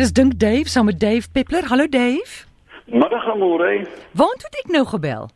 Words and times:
Dis 0.00 0.12
dink 0.12 0.38
Dave 0.38 0.68
saam 0.68 0.84
met 0.84 1.00
Dave 1.00 1.28
Peppler. 1.32 1.64
Hallo 1.68 1.86
Dave. 1.88 2.46
Middag 2.84 3.28
Amore. 3.28 3.86
Waar 4.12 4.36
toe 4.40 4.48
ek 4.62 4.70
nou 4.72 4.86
gebel? 4.86 5.28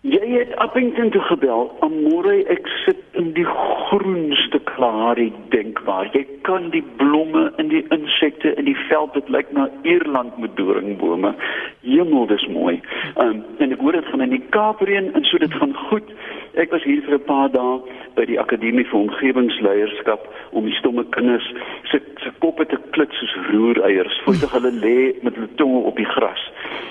Jy 0.00 0.26
het 0.32 0.56
Appington 0.56 1.10
toe 1.14 1.20
gebel. 1.28 1.70
Amore, 1.86 2.34
ek 2.50 2.66
sit 2.82 2.98
in 3.20 3.30
die 3.36 3.46
groenste 3.46 4.58
klarie 4.72 5.30
denkbaar. 5.54 6.10
Jy 6.16 6.24
kan 6.48 6.70
die 6.74 6.82
blomme 6.98 7.52
en 7.62 7.70
die 7.70 7.84
insekte 7.94 8.56
in 8.58 8.66
die 8.66 8.78
veld 8.88 9.14
dit 9.14 9.30
lyk 9.30 9.54
na 9.54 9.68
Ierland 9.86 10.34
met 10.42 10.56
doringbome. 10.58 11.30
Hemel, 11.86 12.26
dis 12.26 12.46
mooi. 12.50 12.80
Um, 13.22 13.44
en 13.62 13.76
ek 13.76 13.86
hoor 13.86 14.00
dit 14.00 14.10
gaan 14.10 14.26
in 14.26 14.34
die 14.34 14.46
Kaapreën 14.50 15.12
en 15.14 15.30
so 15.30 15.38
dit 15.38 15.54
gaan 15.62 15.78
goed. 15.92 16.10
Ek 16.58 16.70
was 16.70 16.82
hier 16.82 17.02
vir 17.02 17.14
'n 17.14 17.24
paar 17.24 17.50
dae 17.50 17.78
by 18.16 18.24
die 18.26 18.38
Akademie 18.40 18.84
vir 18.84 18.98
Omgewingsleierskap 18.98 20.26
om 20.50 20.64
die 20.64 20.74
stomme 20.74 21.04
kinders 21.14 21.46
se 21.90 22.00
se 22.22 22.30
koppe 22.38 22.66
te 22.66 22.78
klit 22.90 23.12
soos 23.12 23.34
roereiers 23.50 24.20
voordat 24.24 24.50
hulle 24.50 24.72
lê 24.72 25.22
met 25.22 25.34
hulle 25.34 25.54
tonge 25.56 25.80
op 25.86 25.96
die 25.96 26.10
gras. 26.14 26.42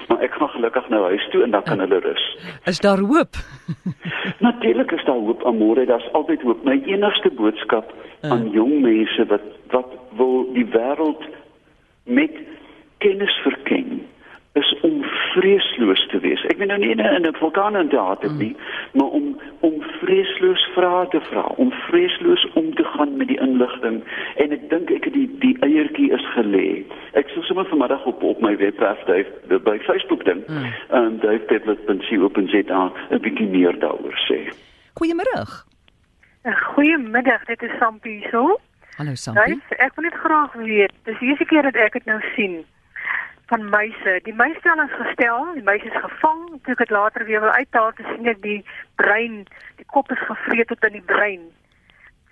Maar 0.08 0.22
ek 0.22 0.34
gaan 0.34 0.50
gelukkig 0.50 0.90
nou 0.90 1.04
huis 1.04 1.28
toe 1.32 1.44
en 1.44 1.52
dan 1.52 1.64
kan 1.64 1.80
hulle 1.80 2.00
rus. 2.00 2.38
Is 2.66 2.80
daar 2.80 3.00
hoop? 3.00 3.36
Natuurlik 4.48 4.92
is 4.92 5.06
daar 5.06 5.20
hoop, 5.20 5.44
Amore, 5.46 5.86
daar's 5.86 6.12
altyd 6.14 6.42
hoop. 6.42 6.64
My 6.64 6.82
enigste 6.86 7.30
boodskap 7.30 7.94
aan 8.22 8.50
jong 8.52 8.82
mense 8.82 9.26
wat 9.26 9.44
wat 9.70 9.92
wil 10.18 10.48
die 10.54 10.66
wêreld 10.66 11.24
met 12.04 12.32
kennis 12.98 13.36
verken 13.44 14.09
vreesloos 15.34 16.08
te 16.12 16.20
wees. 16.20 16.44
Ek 16.52 16.58
weet 16.58 16.68
nou 16.72 16.80
nie 16.80 16.92
in 16.92 17.02
'n 17.02 17.36
vulkaan 17.40 17.78
in 17.78 17.90
het 17.90 18.38
nie, 18.38 18.56
maar 18.94 19.12
om 19.20 19.40
om 19.60 19.82
vreesloos 20.02 20.64
vrae 20.76 21.08
te 21.08 21.22
vra, 21.22 21.42
om 21.42 21.72
vreesloos 21.72 22.48
om 22.54 22.74
te 22.76 22.84
gaan 22.84 23.18
met 23.18 23.28
die 23.28 23.40
inligting 23.40 24.04
en 24.36 24.52
ek 24.52 24.70
dink 24.70 24.90
ek 24.90 25.04
het 25.04 25.14
die 25.14 25.30
die 25.40 25.58
eiertjie 25.60 26.12
is 26.12 26.26
gelê. 26.36 26.84
Ek 27.14 27.30
sou 27.30 27.44
sommer 27.44 27.66
vanmiddag 27.66 28.06
op 28.06 28.24
op 28.24 28.42
my 28.42 28.58
webwerf 28.58 29.04
Dave 29.06 29.60
by 29.60 29.78
Facebook 29.80 30.26
ding, 30.26 30.44
ehm 30.48 30.66
um, 30.92 31.20
davepetlet.co.za 31.20 32.92
'n 33.10 33.20
bietjie 33.20 33.48
meer 33.48 33.80
daaroor 33.80 34.18
sê. 34.28 34.40
Goeiemôre. 35.00 35.68
Goeiemiddag, 36.74 37.46
dit 37.46 37.62
is 37.62 37.72
Sampie 37.80 38.28
so. 38.32 38.60
Hallo 38.98 39.16
Sampie. 39.16 39.62
Ek 39.70 39.96
wil 39.96 40.04
net 40.04 40.14
graag 40.14 40.54
weet, 40.54 40.92
dis 41.04 41.20
die 41.20 41.30
eerste 41.30 41.46
keer 41.46 41.62
dat 41.62 41.76
ek 41.76 41.94
dit 41.94 42.06
nou 42.06 42.20
sien 42.36 42.66
van 43.50 43.70
muise. 43.70 44.20
Die 44.24 44.34
muisstel 44.34 44.82
is 44.84 44.96
gestel, 45.02 45.48
die 45.54 45.64
muis 45.64 45.84
is 45.84 46.02
gevang, 46.04 46.42
toe 46.64 46.76
ek 46.76 46.84
dit 46.84 46.94
later 46.94 47.26
weer 47.26 47.42
wil 47.42 47.56
uithaal, 47.58 47.92
te 47.98 48.06
sien 48.12 48.30
ek 48.30 48.42
die 48.46 48.60
brein, 49.02 49.42
die 49.82 49.88
kop 49.96 50.12
is 50.14 50.22
gevreet 50.30 50.70
tot 50.70 50.86
in 50.90 51.00
die 51.00 51.08
brein. 51.14 51.48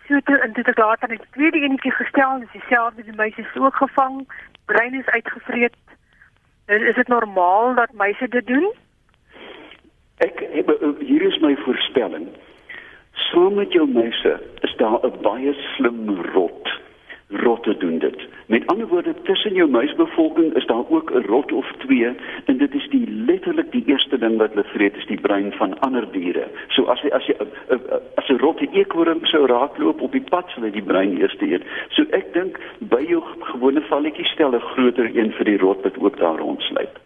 So 0.08 0.22
toe 0.30 0.38
en 0.46 0.54
toe 0.54 0.66
ek 0.70 0.82
later 0.82 1.10
net 1.12 1.24
die 1.26 1.34
tweede 1.40 1.64
enetjie 1.66 1.94
gestel, 1.98 2.44
dis 2.44 2.54
dieselfde, 2.54 3.06
die 3.08 3.18
muis 3.18 3.38
is 3.42 3.58
ook 3.58 3.82
gevang, 3.82 4.22
brein 4.70 4.98
is 5.00 5.10
uitgevreet. 5.18 5.78
Is, 6.68 6.86
is 6.94 7.00
dit 7.02 7.10
normaal 7.10 7.74
dat 7.80 7.98
muise 7.98 8.30
dit 8.38 8.48
doen? 8.48 8.70
Ek 10.26 10.42
hier 11.02 11.26
is 11.26 11.42
my 11.42 11.56
voorspelling. 11.66 12.30
Saam 13.28 13.58
met 13.58 13.74
jou 13.74 13.88
muise 13.90 14.38
is 14.66 14.74
daar 14.78 15.02
'n 15.02 15.22
baie 15.26 15.54
slim 15.74 16.10
rot 16.34 16.78
rotte 17.30 17.78
doen 17.78 18.00
dit. 18.00 18.28
Met 18.46 18.68
ander 18.68 18.88
woorde, 18.88 19.14
tussen 19.24 19.54
jou 19.54 19.70
muisbevolking 19.70 20.54
is 20.54 20.66
daar 20.66 20.90
ook 20.90 21.12
'n 21.12 21.26
rot 21.26 21.52
of 21.52 21.72
twee 21.78 22.16
en 22.46 22.58
dit 22.58 22.74
is 22.74 22.88
die 22.90 23.10
letterlik 23.10 23.72
die 23.72 23.84
eerste 23.86 24.18
ding 24.18 24.38
wat 24.38 24.50
hulle 24.50 24.64
vreet 24.64 24.96
is 24.96 25.06
die 25.06 25.20
brein 25.20 25.52
van 25.52 25.80
ander 25.80 26.12
diere. 26.12 26.48
So 26.68 26.84
as 26.84 27.02
jy 27.02 27.10
as 27.10 27.26
jy 27.26 27.36
as 28.16 28.30
'n 28.30 28.38
rot 28.38 28.62
'n 28.62 28.70
eekhoorn 28.72 29.20
sou 29.22 29.46
raakloop 29.46 30.02
op 30.02 30.12
die 30.12 30.24
pad 30.30 30.50
sal 30.50 30.64
hy 30.64 30.72
die 30.72 30.84
brein 30.84 31.18
eers 31.18 31.36
eet. 31.40 31.64
So 31.90 32.04
ek 32.10 32.34
dink 32.34 32.60
by 32.80 33.06
jou 33.08 33.24
gewone 33.40 33.82
valletjie 33.82 34.26
stel 34.26 34.56
'n 34.56 34.60
groter 34.60 35.18
een 35.18 35.32
vir 35.32 35.46
die 35.46 35.58
rot 35.58 35.84
wat 35.84 35.98
ook 35.98 36.18
daar 36.18 36.38
rondsluip. 36.38 37.00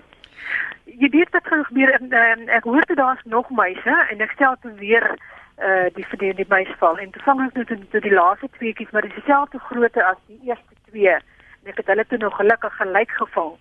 Jy 0.85 1.09
weet 1.09 1.29
wat 1.31 1.47
gaan 1.47 1.65
gebeur 1.65 1.91
en 1.91 2.07
uh, 2.13 2.55
ek 2.55 2.63
hoor 2.63 2.85
dit 2.87 2.97
daar's 2.97 3.23
nog 3.23 3.49
muise 3.49 4.05
en 4.09 4.21
ek 4.21 4.31
stel 4.31 4.55
toe 4.61 4.73
weer 4.77 5.17
uh 5.61 5.87
die 5.95 6.05
vir 6.11 6.19
die 6.37 6.47
meisval 6.49 6.97
en 6.97 7.11
toevallig 7.11 7.53
nou 7.53 7.65
tot, 7.65 7.83
tot 7.91 8.03
die 8.03 8.13
laaste 8.13 8.49
tweeetjies 8.57 8.91
maar 8.91 9.05
dis 9.07 9.17
dieselfde 9.19 9.59
grootte 9.59 10.05
as 10.05 10.17
die 10.27 10.39
eerste 10.49 10.75
twee 10.89 11.15
en 11.61 11.73
ek 11.73 11.77
het 11.77 11.91
hulle 11.93 12.05
toe 12.07 12.17
nog 12.17 12.35
gelukkig 12.35 12.75
gelyk 12.77 13.11
gevang. 13.11 13.53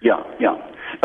Ja, 0.00 0.18
ja. 0.38 0.56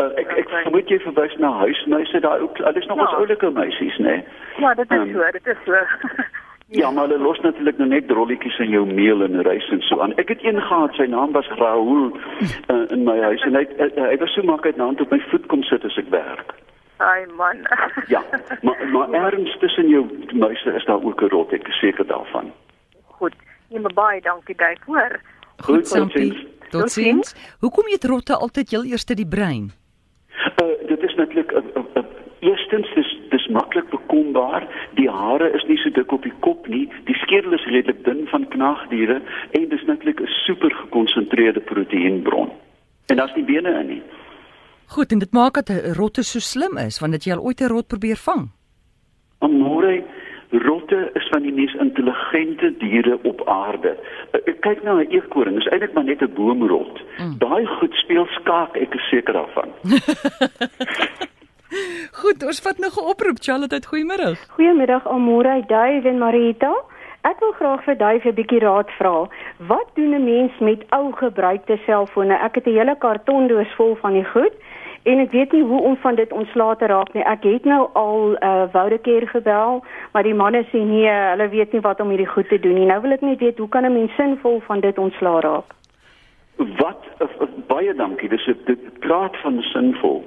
Uh, 0.02 0.12
ek 0.20 0.30
ek 0.42 0.50
vermoed 0.52 0.90
jy 0.92 0.98
verwys 1.02 1.34
na 1.40 1.50
huismuise 1.62 2.20
daai 2.20 2.44
ook. 2.44 2.60
Dit 2.60 2.82
is 2.82 2.86
nog 2.90 3.00
ja. 3.00 3.06
ons 3.06 3.18
oulike 3.22 3.50
meisies, 3.50 3.98
né? 3.98 4.16
Nee? 4.20 4.24
Ja, 4.60 4.74
dit 4.74 4.90
is 4.90 4.98
um, 4.98 5.12
so, 5.12 5.30
dit 5.32 5.46
is 5.46 5.62
so. 5.64 5.80
ja, 6.80 6.90
maar 6.90 7.08
hulle 7.08 7.18
los 7.24 7.40
natuurlik 7.40 7.78
nou 7.80 7.88
net 7.88 8.08
drolletjies 8.08 8.58
in 8.64 8.70
jou 8.76 8.84
meel 8.86 9.24
en 9.24 9.42
reis 9.48 9.68
en 9.72 9.80
so 9.88 10.00
aan. 10.00 10.16
Ek 10.20 10.28
het 10.28 10.44
een 10.44 10.60
gehad, 10.60 10.94
sy 10.96 11.08
naam 11.08 11.32
was 11.32 11.48
Raoul 11.60 12.12
uh, 12.12 12.84
in 12.92 13.04
my 13.08 13.18
huis 13.20 13.44
en 13.48 13.56
hy 13.56 13.64
hy, 13.80 13.90
hy 13.96 14.18
was 14.20 14.36
so 14.36 14.44
maklik 14.48 14.76
na 14.76 14.90
hand 14.90 15.00
op 15.00 15.12
my 15.12 15.20
voet 15.30 15.48
kom 15.52 15.64
sit 15.68 15.84
as 15.88 15.98
ek 16.00 16.12
werk. 16.12 16.54
Ai 16.96 17.26
man. 17.36 17.56
ja, 18.06 18.24
maar 18.62 18.88
maar 18.90 19.12
erns 19.32 19.58
tussen 19.58 19.88
jou 19.88 20.06
muise 20.32 20.72
is 20.72 20.84
daar 20.84 21.02
ook 21.02 21.22
'n 21.22 21.28
rot, 21.28 21.52
ek 21.52 21.68
is 21.68 21.78
seker 21.78 22.06
daarvan. 22.06 22.52
Goed. 23.06 23.34
Nee, 23.68 23.80
maar 23.80 23.94
baie 23.94 24.20
dankie 24.20 24.56
daarvoor. 24.56 25.20
Goed, 25.56 25.88
totsiens. 25.88 26.46
Totsiens. 26.70 27.34
Hoekom 27.58 27.86
eet 27.88 28.04
rotte 28.04 28.36
altyd 28.36 28.70
heel 28.70 28.84
eers 28.84 29.04
die 29.04 29.26
brein? 29.26 29.72
Uh 30.62 30.88
dit 30.88 31.02
is 31.02 31.14
natuurlik 31.14 31.52
'n 31.52 31.64
uh, 31.76 31.84
uh, 31.94 32.02
eerstens 32.40 32.94
dis 32.94 33.18
dis 33.28 33.46
maklik 33.46 33.88
bekombaar. 33.90 34.66
Die 34.94 35.10
hare 35.10 35.52
is 35.52 35.64
nie 35.64 35.76
so 35.76 35.90
dik 35.90 36.12
op 36.12 36.22
die 36.22 36.34
kop 36.40 36.66
nie. 36.66 36.88
Die 37.04 37.14
skedel 37.14 37.52
is 37.52 37.64
redelik 37.64 38.04
dun 38.04 38.26
van 38.26 38.48
knaagdiere 38.48 39.20
en 39.50 39.68
dis 39.68 39.84
natuurlik 39.84 40.20
'n 40.20 40.26
super 40.26 40.70
gekonsentreerde 40.70 41.60
proteïenbron. 41.60 42.50
En 43.06 43.16
daar's 43.16 43.34
nie 43.34 43.44
bene 43.44 43.78
in 43.80 43.86
nie. 43.86 44.02
Goed, 44.92 45.12
en 45.12 45.18
dit 45.18 45.32
maak 45.32 45.54
dat 45.54 45.68
'n 45.68 45.94
rotte 45.96 46.22
so 46.22 46.38
slim 46.38 46.76
is, 46.76 47.00
want 47.00 47.12
dit 47.12 47.24
jy 47.24 47.32
al 47.32 47.44
ooit 47.46 47.60
'n 47.60 47.72
rot 47.74 47.86
probeer 47.86 48.16
vang. 48.16 48.50
Amore, 49.38 50.04
rotte 50.50 51.10
is 51.14 51.28
van 51.30 51.42
die 51.42 51.52
mees 51.52 51.74
intelligente 51.74 52.74
diere 52.78 53.18
op 53.22 53.48
aarde. 53.48 53.96
Ek 54.30 54.60
kyk 54.60 54.82
na 54.82 54.92
'n 54.94 55.10
eekhoorn, 55.10 55.54
dis 55.54 55.66
eintlik 55.66 55.92
maar 55.92 56.04
net 56.04 56.22
'n 56.22 56.34
boomrot. 56.34 57.00
Mm. 57.18 57.38
Daai 57.38 57.66
goed 57.66 57.94
speel 57.94 58.26
skaak, 58.26 58.76
ek 58.76 58.94
is 58.94 59.08
seker 59.08 59.32
daarvan. 59.32 59.70
Goed, 62.20 62.44
ons 62.44 62.60
vat 62.60 62.78
nog 62.78 62.94
'n 62.96 63.08
oproep, 63.12 63.38
Charlotte, 63.40 63.86
goeiemôre. 63.86 64.36
Goeiemiddag 64.48 65.06
Amore, 65.06 65.64
Dave 65.66 66.08
en 66.08 66.18
Marita. 66.18 66.74
Ek 67.22 67.38
wil 67.40 67.52
graag 67.52 67.84
vir 67.84 67.96
Dave 67.96 68.28
'n 68.28 68.34
bietjie 68.34 68.58
raad 68.58 68.90
vra. 68.98 69.28
Wat 69.56 69.88
doen 69.94 70.14
'n 70.14 70.24
mens 70.24 70.52
met 70.58 70.84
ou 70.90 71.12
gebruikte 71.12 71.78
selfone? 71.86 72.34
Ek 72.34 72.54
het 72.54 72.66
'n 72.66 72.76
hele 72.78 72.96
kartondoos 72.98 73.74
vol 73.76 73.96
van 73.96 74.12
die 74.12 74.24
goed 74.24 74.52
en 75.02 75.18
ek 75.18 75.32
weet 75.34 75.52
nie 75.52 75.62
hoe 75.62 75.80
om 75.80 75.96
van 75.96 76.14
dit 76.14 76.32
ontslae 76.32 76.76
te 76.76 76.86
raak 76.86 77.12
nie. 77.12 77.24
Ek 77.26 77.42
het 77.48 77.64
nou 77.64 77.88
al 77.98 78.36
uh, 78.36 78.62
Vodacare 78.72 79.26
gebel, 79.26 79.82
maar 80.12 80.22
die 80.22 80.34
manne 80.34 80.62
sê 80.70 80.82
nee, 80.84 81.10
hulle 81.10 81.48
weet 81.48 81.72
nie 81.72 81.82
wat 81.82 82.00
om 82.00 82.12
hierdie 82.14 82.30
goed 82.34 82.48
te 82.48 82.60
doen 82.60 82.78
nie. 82.78 82.86
Nou 82.86 83.00
wil 83.02 83.16
ek 83.16 83.24
net 83.26 83.42
weet 83.42 83.58
hoe 83.58 83.68
kan 83.68 83.86
'n 83.86 83.92
mens 83.92 84.14
sinvol 84.14 84.60
van 84.68 84.80
dit 84.80 84.98
ontslae 84.98 85.40
raak? 85.40 85.74
Wat 86.56 87.02
uh, 87.18 87.28
uh, 87.40 87.48
baie 87.66 87.94
dankie. 87.94 88.28
Dis 88.28 88.44
dit 88.64 88.98
praat 89.00 89.36
van 89.42 89.62
sinvol. 89.62 90.22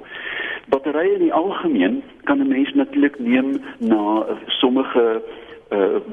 Batterye 0.68 1.14
in 1.14 1.24
die 1.28 1.32
algemeen 1.32 2.02
kan 2.24 2.38
'n 2.38 2.48
mens 2.48 2.74
natuurlik 2.74 3.18
neem 3.18 3.56
na 3.78 4.26
sommige 4.46 5.22
uh 5.22 5.45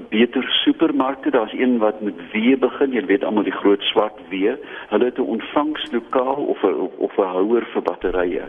beter 0.10 0.44
supermarkte. 0.44 1.30
Daar's 1.30 1.54
een 1.54 1.78
wat 1.78 2.02
met 2.02 2.14
W 2.32 2.58
begin. 2.60 2.92
Jy 2.92 3.06
weet 3.06 3.24
almal 3.24 3.44
die 3.44 3.54
groot 3.54 3.82
swart 3.82 4.20
W 4.30 4.56
hulle 4.90 5.06
het 5.06 5.18
'n 5.18 5.32
ontvangslokaal 5.36 6.46
of 6.54 6.64
'n 6.64 6.90
of 6.98 7.18
'n 7.18 7.22
houer 7.22 7.66
vir 7.74 7.82
batterye. 7.82 8.44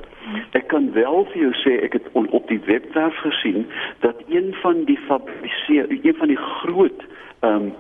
Ek 0.50 0.66
kan 0.68 0.92
wel 0.92 1.24
vir 1.24 1.40
jou 1.40 1.52
sê 1.52 1.82
ek 1.82 1.92
het 1.92 2.08
on, 2.12 2.28
op 2.30 2.48
die 2.48 2.60
webwerf 2.66 3.16
gesien 3.16 3.66
dat 4.00 4.16
een 4.28 4.54
van 4.62 4.84
die 4.84 4.98
fabriseer 4.98 5.86
een 5.88 6.14
van 6.14 6.28
die 6.28 6.42
groot 6.60 7.04
ehm 7.40 7.54
um, 7.54 7.74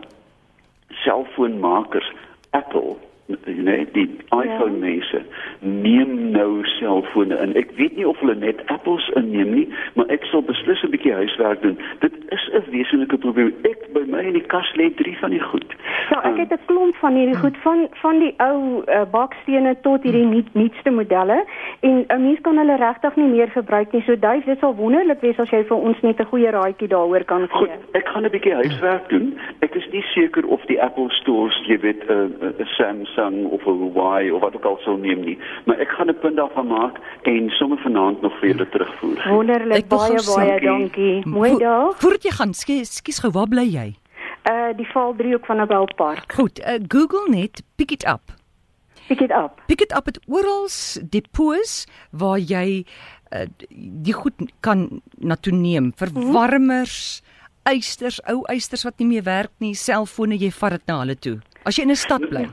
selfoonmakers 0.88 2.12
Apple 2.50 2.96
nee 3.26 3.86
die 3.92 4.10
iPhone 4.30 4.72
ja. 4.72 4.78
mense 4.78 5.22
neem 5.58 6.30
nou 6.30 6.64
selfone 6.76 7.36
in. 7.40 7.54
Ek 7.56 7.70
weet 7.78 7.96
nie 7.96 8.06
of 8.08 8.18
hulle 8.20 8.34
net 8.36 8.60
Apples 8.72 9.06
inneem 9.16 9.54
nie, 9.54 9.64
maar 9.96 10.10
ek 10.12 10.26
sal 10.28 10.44
beslis 10.44 10.82
'n 10.84 10.92
bietjie 10.92 11.14
huiswerk 11.16 11.62
doen. 11.62 11.78
Dit 12.04 12.12
is 12.36 12.44
'n 12.52 12.64
wesenlike 12.70 13.16
probleem. 13.18 13.54
Ek 13.64 13.88
by 13.96 14.04
my 14.06 14.20
in 14.28 14.36
die 14.36 14.46
kas 14.52 14.68
lê 14.76 14.90
drie 14.94 15.16
van 15.18 15.30
die 15.30 15.40
goed. 15.40 15.74
Ja, 16.10 16.20
ek 16.22 16.36
het 16.36 16.52
'n 16.52 16.64
klomp 16.66 16.96
van 16.96 17.16
hierdie 17.16 17.40
goed 17.40 17.56
van 17.56 17.88
van 18.02 18.18
die 18.18 18.34
ou 18.36 18.84
uh, 18.84 19.04
bakstene 19.10 19.76
tot 19.80 20.02
hierdie 20.02 20.26
nuut 20.26 20.54
nuutste 20.54 20.90
modelle 20.90 21.44
en 21.80 22.04
'n 22.08 22.22
mens 22.22 22.40
kan 22.40 22.58
hulle 22.58 22.76
regtig 22.76 23.16
nie 23.16 23.28
meer 23.28 23.48
gebruik 23.48 23.92
nie. 23.92 24.02
So 24.02 24.16
duif, 24.18 24.44
dit 24.44 24.58
sal 24.58 24.74
wonderlik 24.74 25.20
wees 25.20 25.38
as 25.38 25.50
jy 25.50 25.64
vir 25.64 25.76
ons 25.76 26.00
net 26.00 26.20
'n 26.20 26.28
goeie 26.32 26.50
raadjie 26.50 26.88
daaroor 26.88 27.24
kan 27.24 27.48
gee. 27.48 27.58
Goed, 27.58 27.70
ek 27.92 28.08
gaan 28.08 28.24
'n 28.24 28.30
bietjie 28.30 28.54
huiswerk 28.54 29.08
doen. 29.08 29.38
Ek 29.60 29.74
is 29.74 29.88
nie 29.92 30.02
seker 30.02 30.46
of 30.46 30.60
die 30.66 30.82
Apple 30.82 31.10
stores, 31.10 31.56
jy 31.66 31.78
weet, 31.80 32.04
'n 32.08 32.12
uh, 32.12 32.48
uh, 32.60 32.66
Samsung 32.66 33.13
of 33.18 33.66
'n 33.66 33.78
Huawei 33.80 34.30
of 34.30 34.40
wat 34.40 34.54
ook 34.56 34.64
al 34.64 34.78
sou 34.84 34.98
neem 34.98 35.24
nie, 35.24 35.38
maar 35.66 35.78
ek 35.78 35.88
gaan 35.88 36.08
'n 36.08 36.18
punt 36.18 36.36
daarvan 36.36 36.66
maak 36.66 36.96
en 37.22 37.50
sommer 37.50 37.78
vanaand 37.78 38.20
nog 38.20 38.38
vir 38.38 38.48
julle 38.48 38.68
terugvoer. 38.68 39.28
Wonderlik, 39.28 39.88
baie 39.88 40.22
baie 40.36 40.60
dankie. 40.60 41.26
Mooi 41.26 41.58
dag. 41.58 42.00
Voordat 42.00 42.22
jy 42.22 42.30
gaan, 42.30 42.54
skus 42.54 43.18
gou, 43.18 43.30
waar 43.30 43.48
bly 43.48 43.64
jy? 43.64 43.94
Uh 44.50 44.76
die 44.76 44.86
Valdriehoek 44.86 45.46
van 45.46 45.56
Nobel 45.56 45.88
Park. 45.96 46.32
Goed, 46.32 46.58
uh, 46.60 46.78
Google 46.88 47.28
net 47.28 47.62
pick 47.76 47.90
it 47.90 48.04
up. 48.06 48.20
Pick 49.08 49.20
it 49.20 49.30
up. 49.30 49.60
Pick 49.66 49.80
it 49.80 49.92
up 49.96 50.06
het 50.06 50.20
oral 50.26 50.68
depots 51.08 51.86
waar 52.10 52.38
jy 52.38 52.84
uh, 53.32 53.44
die 53.78 54.12
goed 54.12 54.34
kan 54.60 55.00
na 55.18 55.36
toe 55.36 55.52
neem. 55.52 55.92
Verwarmers, 55.96 57.22
eisters, 57.62 58.20
ou 58.28 58.42
eisters 58.52 58.84
wat 58.84 58.98
nie 58.98 59.08
meer 59.08 59.22
werk 59.26 59.52
nie, 59.58 59.74
selfone, 59.74 60.38
jy 60.40 60.50
vat 60.52 60.78
dit 60.78 60.86
na 60.86 60.98
hulle 61.02 61.16
toe. 61.16 61.38
As 61.64 61.76
jy 61.76 61.82
in 61.82 61.90
'n 61.90 61.96
stad 61.96 62.28
bly. 62.28 62.48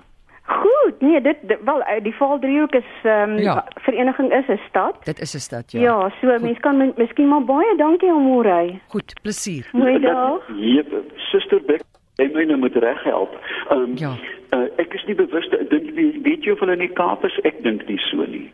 Nee, 1.01 1.21
dit, 1.21 1.37
dit 1.41 1.57
wel 1.65 1.81
eh, 1.81 2.03
die 2.03 2.13
Vaaldriehoek 2.15 2.73
is 2.75 2.89
ehm 3.03 3.29
um, 3.31 3.37
Ja. 3.37 3.65
vereniging 3.75 4.31
is 4.33 4.47
'n 4.47 4.59
stad. 4.69 4.95
Dit 5.05 5.19
is 5.19 5.33
'n 5.35 5.39
stad, 5.39 5.71
ja. 5.71 5.79
Ja, 5.81 6.11
so 6.21 6.27
mense 6.27 6.59
kan 6.59 6.93
miskien 6.97 7.27
maar 7.27 7.43
baie 7.43 7.75
dankie 7.77 8.09
aan 8.11 8.21
Morey. 8.21 8.79
Goed, 8.87 9.13
plesier. 9.21 9.69
Mooi 9.71 9.99
dag. 9.99 10.41
Jep, 10.55 10.93
Suster 11.15 11.61
Beck, 11.65 11.81
jy 12.15 12.29
my 12.33 12.43
nou 12.43 12.57
moet 12.57 12.75
reghelp. 12.75 13.33
Ehm 13.69 13.79
um, 13.79 13.91
Ja. 13.97 14.13
uh, 14.53 14.67
ek 14.77 14.93
is 14.93 15.03
nie 15.05 15.15
bewus 15.15 15.49
dink 15.69 15.89
jy 15.95 16.19
weet 16.23 16.43
jy 16.43 16.51
of 16.51 16.59
hulle 16.59 16.73
in 16.73 16.79
die 16.79 16.93
Kaap 16.93 17.23
is? 17.25 17.39
Ek 17.43 17.63
dink 17.63 17.87
nie 17.87 17.97
so 17.99 18.17
nie. 18.25 18.51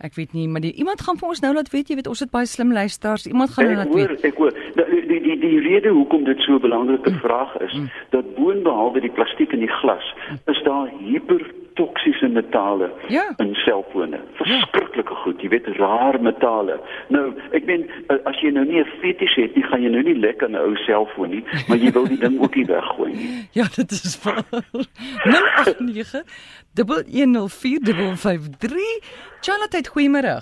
Ek 0.00 0.14
weet 0.14 0.32
nie, 0.32 0.48
maar 0.48 0.60
die, 0.60 0.72
iemand 0.72 1.00
gaan 1.00 1.16
vir 1.16 1.28
ons 1.28 1.40
nou 1.40 1.54
laat 1.54 1.70
weet, 1.70 1.88
jy 1.88 1.94
weet 1.94 2.06
ons 2.08 2.20
het 2.20 2.30
baie 2.30 2.46
slim 2.46 2.72
luisteraars. 2.72 3.26
Iemand 3.26 3.50
gaan 3.50 3.64
nou 3.64 3.76
Ek 3.78 3.84
laat 3.84 3.94
hoor, 3.94 4.08
weet. 4.08 4.24
ek 4.24 4.34
hoor. 4.36 4.52
Die 4.74 5.06
die 5.06 5.20
die, 5.20 5.38
die 5.38 5.60
rede 5.60 5.88
hoekom 5.88 6.24
dit 6.24 6.38
so 6.40 6.52
'n 6.52 6.60
belangrike 6.60 7.10
vraag 7.22 7.56
is, 7.60 7.78
dat 8.10 8.34
boonbehalwe 8.34 9.00
die 9.00 9.10
plastiek 9.10 9.52
en 9.52 9.58
die 9.58 9.68
glas, 9.80 10.14
is 10.46 10.62
daar 10.62 10.88
hipertoksiese 11.74 12.28
metale 12.28 12.90
Ja. 13.08 13.34
in 13.38 13.54
selfone. 13.54 14.20
Verskriklike 14.36 15.14
goed, 15.24 15.40
jy 15.42 15.48
weet, 15.48 15.66
rare 15.78 16.18
metale. 16.18 16.80
Nou, 17.08 17.32
ek 17.52 17.64
meen 17.66 17.88
eh, 18.08 18.16
as 18.26 18.36
jy 18.42 18.50
nou 18.52 18.64
nie 18.64 18.80
'n 18.80 18.86
fetish 19.00 19.34
het 19.36 19.56
nie, 19.56 19.62
gaan 19.64 19.82
jy 19.82 19.90
nou 19.90 20.02
nie 20.02 20.14
lekker 20.14 20.48
'n 20.48 20.54
ou 20.56 20.74
selfoon 20.86 21.30
nie, 21.30 21.44
maar 21.68 21.78
jy 21.78 21.90
wil 21.92 22.06
die 22.06 22.18
ding 22.18 22.40
ook 22.40 22.54
nie 22.54 22.64
weggooi 22.64 23.12
nie. 23.12 23.48
Ja, 23.54 23.64
dit 23.76 23.90
is 23.90 24.22
waar. 24.22 24.44
089 25.22 26.24
104 26.74 29.00
Charlotte, 29.40 29.88
goeiemôre. 29.90 30.40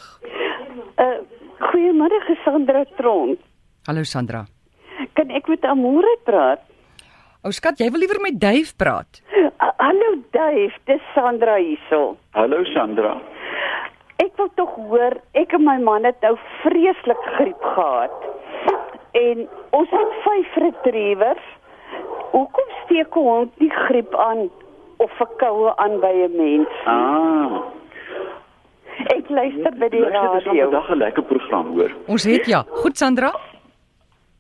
Uh, 0.99 1.19
goeiemôre 1.59 2.37
Sandra 2.45 2.85
Tron. 2.97 3.37
Hallo 3.87 4.03
Sandra. 4.03 4.47
Kan 5.15 5.31
ek 5.31 5.49
met 5.49 5.65
Amore 5.65 6.17
praat? 6.25 6.61
Ou 7.43 7.51
skat, 7.51 7.79
jy 7.79 7.91
wil 7.91 7.99
liewer 7.99 8.21
met 8.21 8.41
Dave 8.41 8.73
praat. 8.77 9.21
Uh, 9.63 9.71
hallo 9.79 10.19
Dave, 10.33 10.73
dis 10.87 11.03
Sandra 11.15 11.55
hierso. 11.57 12.17
Hallo 12.35 12.65
Sandra. 12.75 13.13
Ek 14.19 14.35
wil 14.39 14.49
tog 14.59 14.73
hoor, 14.91 15.15
ek 15.39 15.55
en 15.55 15.63
my 15.63 15.77
man 15.79 16.07
het 16.09 16.19
nou 16.27 16.33
vreeslik 16.65 17.21
griep 17.37 17.63
gehad. 17.75 18.17
En 19.19 19.45
ons 19.79 19.93
het 19.95 20.17
vyf 20.25 20.57
retrievers. 20.65 21.47
Hoekom 22.33 22.75
steek 22.81 23.15
'n 23.15 23.23
hond 23.29 23.61
nie 23.61 23.71
griep 23.71 24.15
aan 24.17 24.51
of 24.99 25.15
verkoue 25.21 25.77
aan 25.77 26.01
by 26.01 26.13
'n 26.27 26.37
mens? 26.37 26.73
Ah. 26.87 27.63
Ek 29.15 29.31
luister 29.31 29.73
by 29.79 29.89
die 29.89 30.01
Luister, 30.01 30.35
dis 30.35 30.45
radio. 30.45 30.71
vandag 30.71 30.91
'n 30.91 30.99
lekker 30.99 31.23
program 31.23 31.67
hoor. 31.79 31.91
Ons 32.07 32.25
het 32.25 32.47
ja. 32.47 32.65
Goed 32.83 32.97
Sandra. 32.99 33.31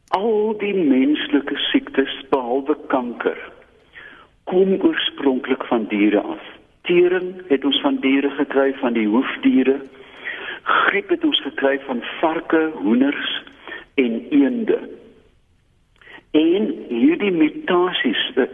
Al 0.09 0.55
die 0.59 0.75
menslike 0.75 1.57
siektes 1.71 2.27
behalwe 2.31 2.77
kanker 2.89 3.52
kom 4.45 4.81
oorspronklik 4.81 5.65
van 5.65 5.87
diere 5.89 6.21
af. 6.21 6.43
Tering 6.83 7.35
het 7.49 7.65
ons 7.65 7.81
van 7.81 7.97
diere 8.01 8.31
gekry, 8.31 8.75
van 8.75 8.93
die 8.93 9.07
hoefdiere. 9.07 9.81
Griep 10.63 11.09
het 11.09 11.25
ons 11.25 11.43
gekry 11.43 11.79
van 11.87 12.03
varke, 12.21 12.71
hoenders 12.75 13.43
en 13.95 14.27
eende. 14.31 14.79
En 16.33 16.69
hierdie 16.89 17.33
mutasies, 17.33 18.31
eh, 18.35 18.49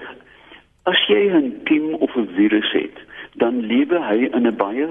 as 0.82 1.06
jy 1.06 1.30
'n 1.30 1.60
kiem 1.64 1.94
of 1.94 2.16
'n 2.16 2.28
virus 2.34 2.72
het, 2.72 2.96
dan 3.36 3.60
lewe 3.66 3.98
hy 4.02 4.28
in 4.32 4.46
'n 4.46 4.56
baie 4.56 4.88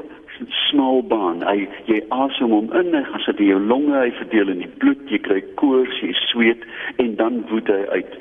smal 0.70 1.04
baan. 1.04 1.42
Hy 1.42 1.68
jy 1.86 2.02
asem 2.10 2.50
hom 2.50 2.72
in, 2.74 2.94
hy 2.94 3.04
gaan 3.04 3.24
sit 3.26 3.40
in 3.40 3.52
jou 3.52 3.60
longe, 3.60 3.96
hy 3.96 4.12
verdeel 4.20 4.50
in 4.54 4.64
die 4.66 4.74
bloed, 4.82 5.10
jy 5.10 5.20
kry 5.20 5.42
koors, 5.60 6.00
jy 6.02 6.14
sweet 6.14 6.64
en 6.98 7.16
dan 7.16 7.44
woed 7.50 7.68
hy 7.68 7.86
uit. 7.98 8.18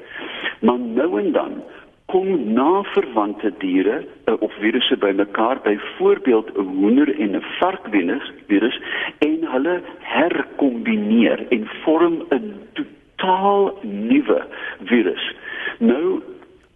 Maar 0.61 0.79
nou 0.79 1.11
en 1.21 1.33
dan 1.33 1.63
kom 2.17 2.53
naverwante 2.57 3.51
diere 3.61 3.97
uh, 4.01 4.35
of 4.41 4.53
virusse 4.61 4.97
bymekaar, 4.97 5.61
byvoorbeeld 5.63 6.49
'n 6.57 6.69
hoender 6.79 7.11
en 7.21 7.37
'n 7.37 7.45
varkvirus 7.59 8.33
virus 8.47 8.81
en 9.19 9.39
hulle 9.53 9.81
herkombineer 10.01 11.45
en 11.49 11.69
vorm 11.85 12.17
'n 12.29 12.47
totaal 12.73 13.79
nuwe 13.83 14.41
virus. 14.85 15.35
Nou 15.79 16.23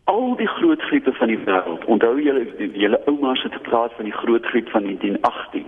al 0.05 0.37
die 0.37 0.49
groot 0.49 0.83
griepe 0.83 1.13
van 1.13 1.29
die 1.29 1.39
wêreld. 1.45 1.85
Onthou 1.85 2.21
julle 2.23 2.45
julle 2.73 3.01
oumas 3.07 3.43
het 3.43 3.53
gepraat 3.53 3.93
van 3.97 4.05
die 4.05 4.19
groot 4.23 4.47
griep 4.47 4.69
van 4.69 4.83
1918. 4.83 5.65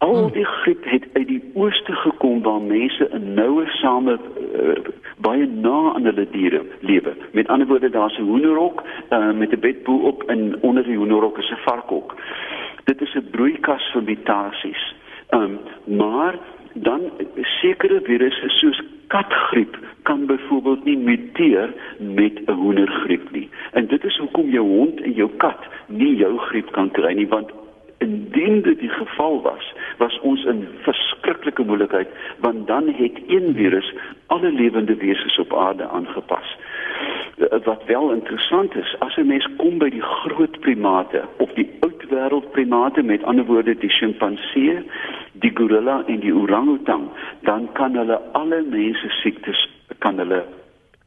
Al 0.00 0.30
die 0.32 0.44
griep 0.44 0.84
het 0.88 1.04
uit 1.12 1.26
die 1.28 1.42
ooste 1.54 1.92
gekom 1.92 2.42
waar 2.42 2.60
mense 2.60 3.08
in 3.12 3.34
noue 3.34 3.66
same 3.82 4.14
uh, 4.16 4.76
baie 5.20 5.46
na 5.46 5.92
aan 5.94 6.08
hulle 6.08 6.24
diere 6.32 6.62
lewe. 6.80 7.12
Met 7.36 7.48
ander 7.48 7.68
woorde 7.68 7.90
daar's 7.90 8.16
'n 8.18 8.30
hoenderhok 8.30 8.82
uh, 9.10 9.32
met 9.32 9.52
'n 9.52 9.60
bed 9.60 9.82
bo 9.82 9.98
op 10.12 10.22
en 10.22 10.56
onder 10.60 10.84
die 10.84 10.96
hoenderhok 10.96 11.38
is 11.38 11.50
'n 11.50 11.60
varkhok. 11.66 12.16
Dit 12.84 13.00
is 13.00 13.14
'n 13.14 13.28
broeikas 13.30 13.90
vir 13.92 14.02
mutasies. 14.02 14.94
Um, 15.30 15.58
maar 15.84 16.38
dan 16.72 17.00
sekere 17.60 18.00
virusse 18.02 18.48
soos 18.48 18.82
katgriep 19.06 19.78
kan 20.02 20.26
byvoorbeeld 20.26 20.84
nie 20.84 20.98
muteer 20.98 21.74
met 21.98 22.40
'n 22.46 22.52
hoendergriep 22.52 23.30
nie. 23.30 23.48
En 23.72 23.86
dit 23.86 24.04
is 24.04 24.16
hoekom 24.16 24.48
jou 24.48 24.66
hond 24.66 25.00
en 25.00 25.12
jou 25.12 25.30
kat 25.36 25.60
nie 25.86 26.16
jou 26.16 26.38
griep 26.38 26.72
kan 26.72 26.90
kry 26.90 27.12
nie 27.12 27.28
want 27.28 27.50
indien 28.00 28.62
dit 28.62 28.78
die 28.78 28.88
geval 28.88 29.42
was, 29.42 29.74
was 29.98 30.20
ons 30.20 30.44
in 30.44 30.66
verskriklike 30.86 31.64
moeilikheid 31.68 32.08
want 32.44 32.66
dan 32.66 32.88
het 32.96 33.20
een 33.26 33.52
virus 33.54 33.94
alle 34.26 34.52
lewende 34.52 34.96
wesens 34.96 35.38
op 35.38 35.54
aarde 35.56 35.88
aangepas. 35.88 36.56
Eh, 37.38 37.58
Wat 37.64 37.82
wel 37.86 38.12
interessant 38.12 38.74
is, 38.76 38.96
as 38.98 39.16
'n 39.16 39.26
mens 39.26 39.48
kom 39.56 39.78
by 39.78 39.90
die 39.90 40.02
groot 40.02 40.60
primate 40.60 41.22
of 41.36 41.52
die 41.52 41.70
oudwêreld 41.80 42.50
primate, 42.50 43.02
met 43.02 43.24
ander 43.24 43.44
woorde 43.44 43.78
die 43.78 43.90
sjimpansee, 43.90 44.78
die 45.32 45.50
gorilla 45.54 46.02
en 46.06 46.20
die 46.20 46.34
orangutang, 46.34 47.08
dan 47.40 47.68
kan 47.72 47.96
hulle 47.96 48.20
alle 48.32 48.64
mense 48.70 49.08
siektes 49.08 49.68
kan 49.98 50.18
hulle 50.18 50.44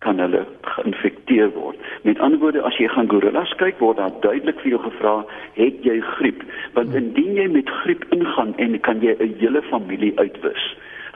kan 0.04 0.20
hulle 0.20 0.44
geïnfekteer 0.76 1.52
word. 1.56 1.80
Met 2.08 2.20
ander 2.20 2.40
woorde, 2.40 2.62
as 2.68 2.78
jy 2.82 2.88
gaan 2.92 3.10
gorillas 3.12 3.54
kyk, 3.62 3.80
word 3.80 3.98
daar 4.02 4.14
duidelik 4.26 4.60
vir 4.64 4.76
jou 4.76 4.81
gevra, 4.86 5.16
het 5.57 5.86
jy 5.88 6.00
griep? 6.18 6.44
Want 6.78 6.95
indien 7.00 7.38
jy 7.40 7.48
met 7.52 7.69
griep 7.83 8.06
ingaan 8.16 8.54
en 8.57 8.80
kan 8.88 9.02
jy 9.02 9.16
'n 9.19 9.36
hele 9.40 9.62
familie 9.72 10.14
uitwis. 10.19 10.66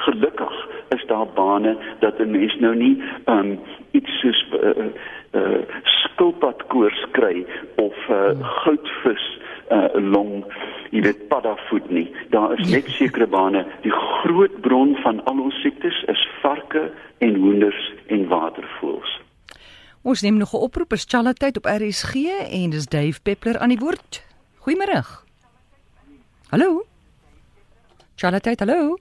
Gelukkig 0.07 0.55
is 0.95 1.05
daar 1.07 1.27
bane 1.35 1.77
dat 1.99 2.19
'n 2.19 2.31
mens 2.31 2.55
nou 2.59 2.75
nie 2.75 3.01
um 3.25 3.59
iets 3.91 4.19
soos 4.21 4.45
uh, 4.53 4.85
uh 5.33 5.61
skilpadkoors 5.83 7.05
kry 7.11 7.45
of 7.75 7.95
uh, 8.09 8.33
goudvis 8.63 9.25
uh, 9.71 9.89
long 9.93 10.45
jy 10.91 11.01
weet 11.01 11.27
paddafoot 11.27 11.89
nie. 11.89 12.07
Daar 12.29 12.59
is 12.59 12.69
net 12.69 12.89
sekere 12.89 13.27
bane. 13.27 13.65
Die 13.81 13.91
groot 13.91 14.61
bron 14.61 14.95
van 15.03 15.23
al 15.25 15.39
ons 15.39 15.61
siektes 15.61 16.03
is 16.07 16.27
varke 16.41 16.91
en 17.17 17.35
hoenders 17.35 17.93
en 18.07 18.27
watervoëls. 18.27 19.19
Ons 20.01 20.21
neem 20.21 20.37
nog 20.37 20.53
'n 20.53 20.63
oproep 20.63 20.93
is 20.93 21.05
Charlotte 21.07 21.51
op 21.57 21.65
RSG 21.65 22.13
en 22.51 22.69
dis 22.69 22.85
Dave 22.85 23.21
Peppler 23.21 23.57
aan 23.59 23.69
die 23.69 23.79
woord. 23.79 24.23
Goeiemôre. 24.59 25.03
Hallo. 26.49 26.85
Charlotte, 28.15 28.55
hallo. 28.57 28.97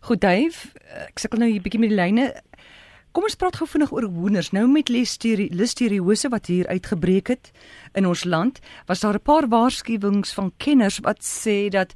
Goed 0.00 0.20
Dave, 0.20 0.68
ek 1.08 1.18
sukkel 1.18 1.38
nou 1.38 1.50
hier 1.50 1.62
bietjie 1.62 1.80
met 1.80 1.88
die 1.88 1.96
lyne. 1.96 2.24
Kom 3.14 3.28
ons 3.28 3.36
praat 3.38 3.54
gou 3.54 3.66
vinnig 3.70 3.92
oor 3.94 4.08
hoenders. 4.10 4.48
Nou 4.50 4.64
met 4.66 4.88
listerie- 4.90 5.52
listeriose 5.54 6.28
wat 6.32 6.48
hier 6.50 6.66
uitgebreek 6.66 7.28
het 7.30 7.52
in 7.94 8.08
ons 8.10 8.24
land, 8.24 8.58
was 8.88 9.00
daar 9.00 9.14
'n 9.14 9.22
paar 9.22 9.46
waarskuwings 9.48 10.34
van 10.34 10.50
kenners 10.58 10.98
wat 10.98 11.20
sê 11.22 11.68
dat 11.70 11.94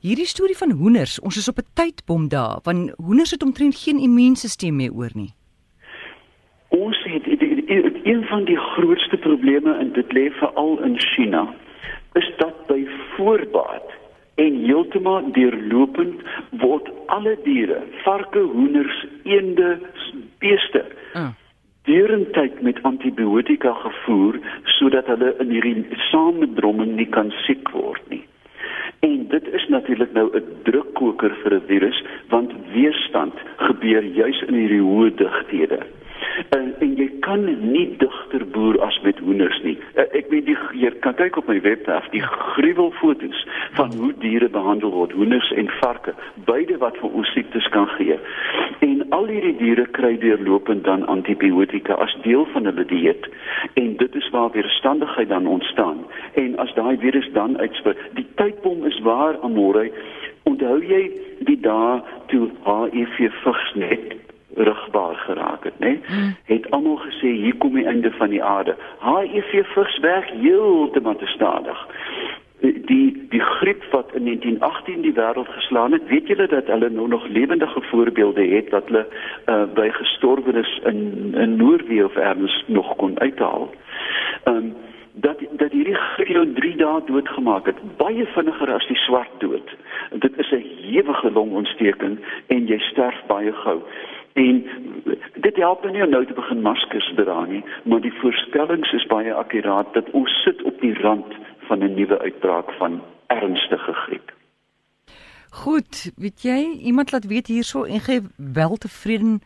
hierdie 0.00 0.26
storie 0.26 0.56
van 0.56 0.70
hoenders, 0.70 1.20
ons 1.20 1.36
is 1.36 1.48
op 1.48 1.58
'n 1.58 1.72
tydbom 1.74 2.28
daar, 2.28 2.60
want 2.62 2.92
hoenders 2.96 3.30
het 3.30 3.42
omtrent 3.42 3.76
geen 3.76 3.98
immuunstelsel 3.98 4.72
meer 4.72 4.92
oor 4.92 5.10
nie. 5.14 5.32
Ons 6.68 6.98
het 7.04 7.24
een 8.04 8.24
van 8.24 8.44
die 8.44 8.58
grootste 8.58 9.16
probleme 9.16 9.72
en 9.74 9.92
dit 9.92 10.12
lê 10.12 10.30
veral 10.30 10.82
in 10.82 10.98
China 10.98 11.54
is 12.12 12.32
dat 12.36 12.66
by 12.66 12.86
voorbaat 13.16 13.88
en 14.34 14.64
heeltemal 14.64 15.32
deurlopend 15.32 16.20
word 16.50 16.90
alle 17.06 17.38
diere, 17.44 17.82
varke, 18.04 18.38
hoenders, 18.38 19.06
eende, 19.22 19.80
beeste 20.38 20.84
Ah. 21.14 21.30
deurentyd 21.84 22.60
met 22.62 22.82
antibiotika 22.82 23.72
gevoer 23.72 24.38
sodat 24.64 25.06
hulle 25.06 25.34
in 25.38 25.50
hierdie 25.50 25.84
samendromming 26.10 26.96
nie 26.96 27.08
kan 27.08 27.30
siek 27.46 27.70
word 27.70 28.02
nie. 28.08 28.24
En 29.00 29.26
dit 29.28 29.46
is 29.54 29.68
natuurlik 29.68 30.12
nou 30.12 30.28
'n 30.36 30.44
drukkoker 30.62 31.36
vir 31.42 31.54
'n 31.54 31.66
virus 31.66 32.04
want 32.28 32.52
weerstand 32.72 33.34
gebeur 33.56 34.02
juis 34.02 34.42
in 34.48 34.54
hierdie 34.54 34.82
hoë 34.82 35.14
digthede. 35.14 35.78
En, 36.50 36.74
en 36.80 36.96
jy 36.96 37.08
kan 37.20 37.44
nie 37.72 37.96
digter 37.98 38.46
boer 38.46 38.80
as 38.82 39.00
met 39.02 39.18
hoenders 39.18 39.62
nie. 39.62 39.78
uh, 39.96 40.02
ek 40.12 40.30
weet 40.30 40.46
die 40.46 40.56
jy 40.72 40.90
kan 41.00 41.14
kyk 41.14 41.36
op 41.36 41.48
my 41.48 41.60
webwerf 41.60 42.08
die 42.10 42.22
gruwelfoto's 42.22 43.46
van 43.72 43.92
hoe 43.92 44.12
diere 44.18 44.48
behandel 44.48 44.90
word, 44.90 45.12
hoenders 45.12 45.50
en 45.52 45.70
varke, 45.80 46.14
beide 46.34 46.78
wat 46.78 46.96
vir 46.96 47.10
ons 47.10 47.32
siektes 47.32 47.68
kan 47.68 47.88
gee. 47.96 48.18
Al 49.18 49.26
hierdie 49.26 49.56
diere 49.58 49.82
kry 49.96 50.12
deurlopend 50.22 50.84
dan 50.86 51.02
antibiotika 51.10 51.96
as 52.04 52.12
deel 52.22 52.44
van 52.52 52.68
hulle 52.70 52.84
dieet 52.86 53.24
en 53.80 53.96
dit 53.98 54.18
is 54.20 54.28
waar 54.30 54.52
weerstandigheid 54.54 55.28
dan 55.28 55.48
ontstaan. 55.50 56.04
En 56.42 56.54
as 56.62 56.74
daai 56.76 56.94
virus 57.02 57.26
dan 57.34 57.58
uitspreek, 57.58 57.98
die 58.14 58.26
tydbom 58.38 58.86
is 58.86 59.00
waar 59.02 59.40
amore. 59.42 59.88
Onthou 60.46 60.78
jy 60.86 61.02
die 61.50 61.58
dae 61.66 61.98
toe 62.30 62.46
HIV 62.68 63.18
vigs 63.42 63.74
net 63.74 64.14
rugbaar 64.54 65.18
geraak 65.26 65.64
het, 65.64 65.78
né? 65.78 65.98
Mm. 65.98 66.30
Het 66.52 66.70
almal 66.70 67.00
gesê 67.02 67.34
hier 67.42 67.58
kom 67.58 67.74
die 67.74 67.86
einde 67.86 68.10
van 68.22 68.30
die 68.30 68.42
aarde. 68.42 68.76
HIV 69.02 69.66
vigs 69.74 69.98
weg 70.06 70.30
heeltemal 70.30 71.16
te 71.16 71.26
stadig. 71.34 71.86
Die 72.60 73.26
die 73.28 73.40
griep 73.40 73.84
wat 73.90 74.10
in 74.14 74.24
1918 74.24 75.00
die 75.00 75.12
wêreld 75.12 75.48
geslaan 75.48 75.92
het, 75.92 76.06
weet 76.08 76.26
julle 76.26 76.46
dat 76.46 76.66
hulle 76.66 76.90
nou 76.90 77.08
nog 77.08 77.28
lewendige 77.28 77.80
voorbeelde 77.80 78.46
het 78.46 78.70
wat 78.70 78.88
hulle 78.90 79.06
uh, 79.46 79.62
by 79.74 79.88
gestorwenes 79.90 80.80
in 80.84 81.34
in 81.34 81.56
Noorwe 81.56 82.04
of 82.04 82.16
ergens 82.16 82.64
nog 82.66 82.96
kon 82.96 83.20
uithaal. 83.20 83.70
Ehm 84.44 84.56
um, 84.56 84.74
dat 85.20 85.38
dat 85.50 85.72
hierdie 85.72 85.94
griep 85.94 86.28
jou 86.28 86.52
3 86.52 86.76
dae 86.76 87.00
doodgemaak 87.06 87.66
het, 87.66 87.78
baie 87.96 88.26
vinniger 88.34 88.72
as 88.74 88.86
die 88.86 88.96
swart 88.96 89.40
dood. 89.42 89.70
Dit 90.12 90.38
is 90.38 90.50
'n 90.50 90.64
hewige 90.82 91.30
longontsteking 91.32 92.18
en 92.46 92.66
jy 92.66 92.78
sterf 92.78 93.22
baie 93.26 93.52
gou. 93.52 93.82
En 94.32 94.66
dit 95.34 95.56
help 95.56 95.90
nie 95.90 96.02
om 96.04 96.10
nou 96.10 96.26
te 96.26 96.32
begin 96.32 96.62
maskers 96.62 97.12
dra 97.16 97.44
nie, 97.44 97.64
maar 97.82 98.00
die 98.00 98.14
voorspellings 98.20 98.92
is 98.92 99.06
baie 99.06 99.34
akkuraat 99.34 99.94
dat 99.94 100.10
ons 100.10 100.42
sit 100.42 100.62
op 100.62 100.80
die 100.80 100.94
rand 101.00 101.34
van 101.68 101.84
'n 101.84 101.94
nuwe 101.94 102.18
uitbraak 102.18 102.72
van 102.78 103.02
ernstige 103.26 103.92
griep. 103.92 104.32
Goed, 105.50 106.12
weet 106.16 106.42
jy, 106.42 106.78
iemand 106.82 107.12
laat 107.12 107.26
weet 107.26 107.46
hierso 107.46 107.84
en 107.84 108.00
gee 108.00 108.20
weltevreden 108.36 109.40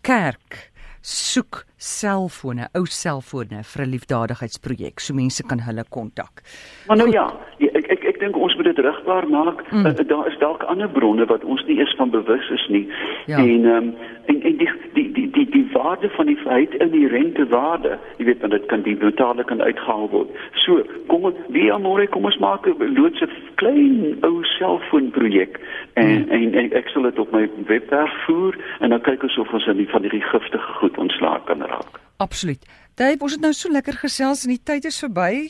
kerk 0.00 0.70
soek 1.00 1.64
selfone, 1.76 2.68
ou 2.74 2.84
selfone 2.86 3.62
vir 3.62 3.82
'n 3.84 3.90
liefdadigheidsprojek, 3.90 5.00
so 5.00 5.14
mense 5.14 5.42
kan 5.42 5.60
hulle 5.60 5.84
kontak. 5.88 6.42
Maar 6.86 6.96
nou 6.96 7.08
Goed. 7.08 7.14
ja, 7.14 7.32
ek 7.58 7.86
ek 7.86 8.04
ek 8.04 8.18
dink 8.20 8.36
ons 8.36 8.54
moet 8.56 8.64
dit 8.64 8.78
rigbaar 8.78 9.28
maak. 9.28 9.70
Mm. 9.70 9.86
Uh, 9.86 10.08
daar 10.08 10.26
is 10.26 10.38
dalk 10.38 10.62
ander 10.62 10.88
bronne 10.88 11.26
wat 11.26 11.44
ons 11.44 11.64
nie 11.66 11.78
eens 11.78 11.94
van 11.96 12.10
bewus 12.10 12.50
is 12.50 12.66
nie. 12.68 12.88
Ja. 13.26 13.38
En 13.38 13.64
ehm 13.64 13.76
um, 13.76 13.94
en 14.28 14.42
en 14.42 14.56
die 14.60 14.70
die 14.94 15.12
die 15.12 15.30
die 15.36 15.46
die 15.50 15.66
waarde 15.72 16.08
van 16.16 16.26
die 16.26 16.36
feit 16.36 16.74
in 16.84 16.90
die 16.90 17.06
rentewaarde, 17.08 17.98
jy 18.16 18.24
weet 18.28 18.40
want 18.44 18.52
dit 18.56 18.66
kan 18.72 18.82
die 18.82 18.96
brutale 18.96 19.44
kan 19.44 19.62
uitgehaal 19.62 20.08
word. 20.14 20.32
So, 20.64 20.82
kom 21.06 21.28
ons 21.30 21.38
wie 21.54 21.68
amore 21.72 22.06
kom 22.14 22.28
ons 22.28 22.40
maak 22.44 22.66
'n 22.68 22.92
loodse 22.98 23.28
klein 23.60 24.18
ou 24.28 24.44
selfoonprojek 24.44 25.60
en, 25.94 26.24
mm. 26.24 26.30
en 26.30 26.54
en 26.54 26.72
ek 26.80 26.92
sal 26.92 27.08
dit 27.08 27.18
op 27.18 27.32
my 27.32 27.48
webwerf 27.70 28.14
voer 28.26 28.58
en 28.80 28.90
dan 28.94 29.00
kyk 29.00 29.22
ons 29.22 29.38
of 29.38 29.52
ons 29.52 29.68
aan 29.68 29.80
die 29.80 29.90
van 29.94 30.02
hierdie 30.02 30.26
giftige 30.32 30.72
goed 30.80 30.98
ontslaak 30.98 31.46
kan 31.46 31.62
raak. 31.62 32.00
Absoluut. 32.16 32.62
Dave, 32.94 33.18
ons 33.20 33.32
het 33.32 33.40
nou 33.40 33.52
so 33.52 33.70
lekker 33.72 33.94
gesels 33.94 34.44
en 34.44 34.50
die 34.50 34.64
tyd 34.64 34.84
is 34.84 34.98
verby. 34.98 35.48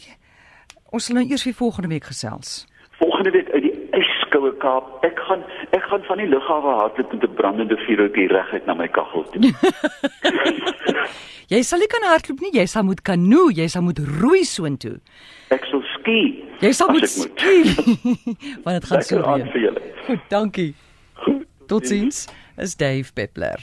Ons 0.93 1.09
sal 1.09 1.17
nou 1.17 1.27
eers 1.29 1.45
weer 1.45 1.55
volgende 1.55 1.89
week 1.89 2.05
gesels. 2.05 2.67
Volgende 3.01 3.31
week 3.31 3.51
uit 3.51 3.63
die 3.63 3.77
yskoue 4.29 4.53
Kaap. 4.61 4.91
Ek 5.07 5.19
gaan 5.27 5.43
ek 5.73 5.85
gaan 5.89 6.05
van 6.09 6.21
die 6.21 6.29
lughawe 6.29 6.75
hardloop 6.81 7.13
met 7.13 7.25
'n 7.25 7.35
brandende 7.35 7.77
vuurtjie 7.87 8.29
reguit 8.29 8.67
na 8.67 8.75
my 8.75 8.89
kaggel 8.89 9.25
toe. 9.33 9.53
jy 11.53 11.63
sal 11.63 11.79
nie 11.81 11.89
kan 11.89 12.05
hardloop 12.05 12.41
nie, 12.41 12.53
jy 12.53 12.67
sal 12.67 12.85
moet 12.85 13.03
kanoe, 13.03 13.53
jy 13.57 13.69
sal 13.69 13.83
moet 13.83 13.99
roei 14.21 14.45
soontoe. 14.45 14.99
Ek 15.51 15.65
sal 15.71 15.83
ski. 15.97 16.45
Jy 16.61 16.73
sal 16.73 16.93
moet 16.93 17.09
ski. 17.09 17.57
Want 18.65 18.75
dit 18.77 18.85
gaan 18.85 19.03
so 19.03 19.23
weer. 19.25 19.81
Goed, 20.07 20.21
dankie. 20.29 20.75
Goed. 21.25 21.47
Totsiens. 21.67 22.29
Is 22.59 22.75
Dave 22.77 23.13
Peppler. 23.13 23.63